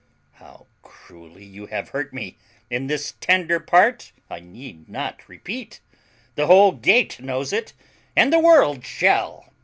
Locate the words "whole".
6.47-6.71